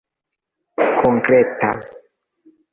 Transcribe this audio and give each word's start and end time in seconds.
konkreta 1.01 1.71